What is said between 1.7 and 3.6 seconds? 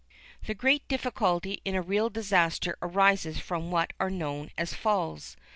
a real disaster, arises